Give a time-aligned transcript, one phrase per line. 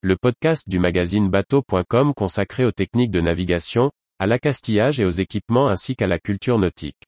[0.00, 5.66] le podcast du magazine bateau.com consacré aux techniques de navigation, à l'accastillage et aux équipements
[5.66, 7.02] ainsi qu'à la culture nautique.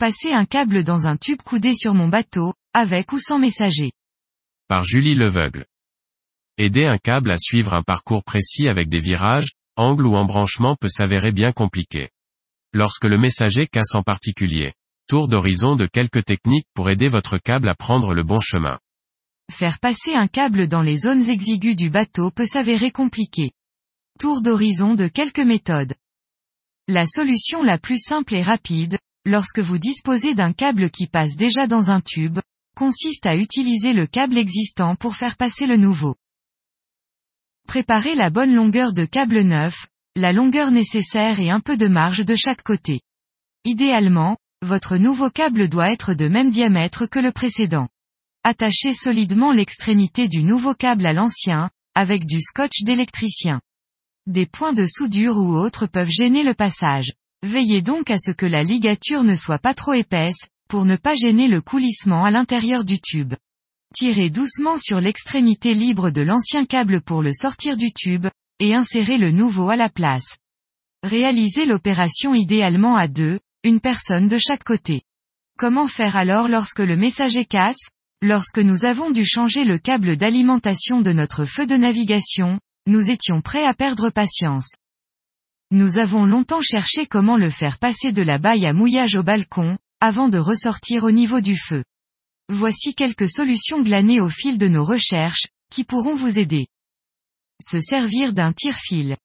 [0.00, 3.92] Passer un câble dans un tube coudé sur mon bateau, avec ou sans messager.
[4.66, 5.64] Par Julie Leveugle.
[6.58, 10.88] Aider un câble à suivre un parcours précis avec des virages, angles ou embranchements peut
[10.88, 12.10] s'avérer bien compliqué.
[12.72, 14.74] Lorsque le messager casse en particulier.
[15.06, 18.78] Tour d'horizon de quelques techniques pour aider votre câble à prendre le bon chemin.
[19.52, 23.52] Faire passer un câble dans les zones exiguës du bateau peut s'avérer compliqué.
[24.18, 25.94] Tour d'horizon de quelques méthodes.
[26.88, 31.66] La solution la plus simple et rapide, lorsque vous disposez d'un câble qui passe déjà
[31.66, 32.38] dans un tube,
[32.74, 36.16] consiste à utiliser le câble existant pour faire passer le nouveau.
[37.66, 42.24] Préparez la bonne longueur de câble neuf, la longueur nécessaire et un peu de marge
[42.24, 43.00] de chaque côté.
[43.64, 47.88] Idéalement, votre nouveau câble doit être de même diamètre que le précédent.
[48.44, 53.60] Attachez solidement l'extrémité du nouveau câble à l'ancien, avec du scotch d'électricien.
[54.26, 57.12] Des points de soudure ou autres peuvent gêner le passage.
[57.42, 61.14] Veillez donc à ce que la ligature ne soit pas trop épaisse, pour ne pas
[61.14, 63.34] gêner le coulissement à l'intérieur du tube.
[63.94, 68.26] Tirez doucement sur l'extrémité libre de l'ancien câble pour le sortir du tube,
[68.58, 70.36] et insérez le nouveau à la place.
[71.04, 75.02] Réalisez l'opération idéalement à deux, une personne de chaque côté.
[75.58, 77.88] Comment faire alors lorsque le messager casse
[78.20, 83.42] Lorsque nous avons dû changer le câble d'alimentation de notre feu de navigation, nous étions
[83.42, 84.74] prêts à perdre patience.
[85.70, 89.78] Nous avons longtemps cherché comment le faire passer de la baille à mouillage au balcon,
[90.00, 91.84] avant de ressortir au niveau du feu.
[92.50, 96.66] Voici quelques solutions glanées au fil de nos recherches, qui pourront vous aider.
[97.62, 99.16] Se servir d'un tire-fil.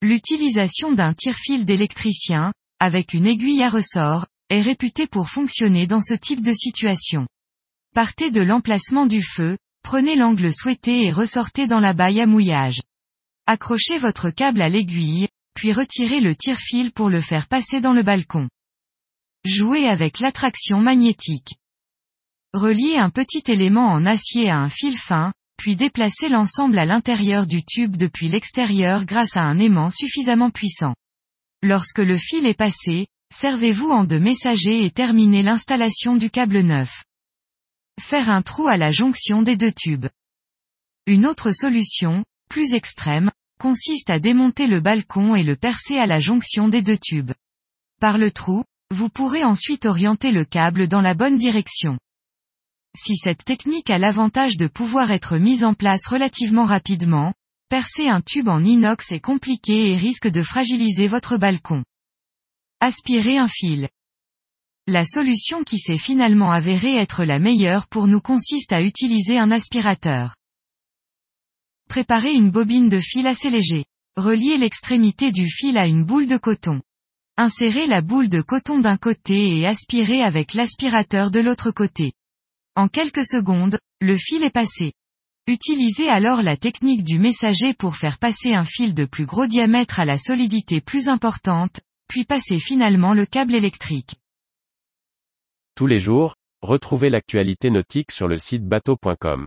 [0.00, 6.14] L'utilisation d'un tire-fil d'électricien, avec une aiguille à ressort, est réputée pour fonctionner dans ce
[6.14, 7.26] type de situation.
[7.94, 12.80] Partez de l'emplacement du feu, prenez l'angle souhaité et ressortez dans la baille à mouillage.
[13.46, 18.02] Accrochez votre câble à l'aiguille, puis retirez le tire-fil pour le faire passer dans le
[18.02, 18.48] balcon.
[19.44, 21.54] Jouez avec l'attraction magnétique.
[22.52, 27.46] Reliez un petit élément en acier à un fil fin, puis déplacez l'ensemble à l'intérieur
[27.46, 30.96] du tube depuis l'extérieur grâce à un aimant suffisamment puissant.
[31.62, 37.04] Lorsque le fil est passé, servez-vous en de messager et terminez l'installation du câble neuf.
[38.00, 40.08] Faire un trou à la jonction des deux tubes.
[41.06, 43.30] Une autre solution, plus extrême,
[43.60, 47.32] consiste à démonter le balcon et le percer à la jonction des deux tubes.
[48.00, 51.96] Par le trou, vous pourrez ensuite orienter le câble dans la bonne direction.
[52.96, 57.32] Si cette technique a l'avantage de pouvoir être mise en place relativement rapidement,
[57.68, 61.84] percer un tube en inox est compliqué et risque de fragiliser votre balcon.
[62.80, 63.88] Aspirer un fil.
[64.86, 69.52] La solution qui s'est finalement avérée être la meilleure pour nous consiste à utiliser un
[69.52, 70.34] aspirateur.
[71.88, 73.84] Préparez une bobine de fil assez léger.
[74.16, 76.82] Reliez l'extrémité du fil à une boule de coton.
[77.36, 82.12] Insérez la boule de coton d'un côté et aspirez avec l'aspirateur de l'autre côté.
[82.80, 84.94] En quelques secondes, le fil est passé.
[85.46, 90.00] Utilisez alors la technique du messager pour faire passer un fil de plus gros diamètre
[90.00, 94.14] à la solidité plus importante, puis passer finalement le câble électrique.
[95.74, 99.46] Tous les jours, retrouvez l'actualité nautique sur le site bateau.com.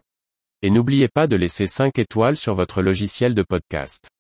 [0.61, 4.11] Et n'oubliez pas de laisser 5 étoiles sur votre logiciel de podcast.